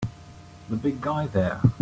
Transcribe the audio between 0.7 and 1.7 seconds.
big guy there!